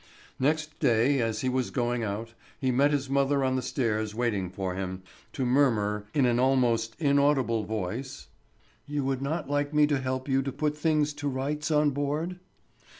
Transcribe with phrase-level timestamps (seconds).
[0.39, 4.49] Next day as he was going out, he met his mother on the stairs waiting
[4.49, 8.25] for him, to murmur in an almost inaudible voice:
[8.87, 12.39] "You would not like me to help you to put things to rights on board?"